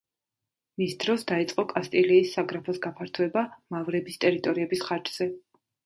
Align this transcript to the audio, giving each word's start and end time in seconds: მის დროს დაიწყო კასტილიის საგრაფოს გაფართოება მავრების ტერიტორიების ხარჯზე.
მის 0.81 0.95
დროს 1.03 1.25
დაიწყო 1.33 1.65
კასტილიის 1.75 2.33
საგრაფოს 2.39 2.83
გაფართოება 2.89 3.47
მავრების 3.79 4.23
ტერიტორიების 4.27 4.87
ხარჯზე. 4.91 5.35